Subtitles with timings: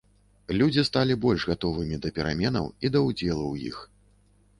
[0.59, 3.77] Людзі сталі больш гатовымі да пераменаў і да ўдзелу ў іх.